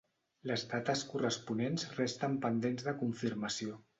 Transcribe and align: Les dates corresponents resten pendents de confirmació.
Les 0.51 0.63
dates 0.71 1.03
corresponents 1.09 1.85
resten 1.99 2.39
pendents 2.47 2.89
de 2.91 2.97
confirmació. 3.05 3.81